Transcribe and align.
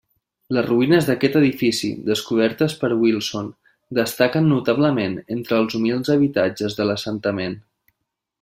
Les 0.57 0.63
ruïnes 0.67 1.09
d'aquest 1.09 1.35
edifici, 1.39 1.89
descobertes 2.07 2.75
per 2.83 2.91
Wilson, 3.03 3.51
destaquen 3.99 4.49
notablement 4.55 5.15
entre 5.39 5.61
els 5.61 5.81
humils 5.81 6.11
habitatges 6.19 6.79
de 6.81 6.89
l'assentament. 6.93 7.59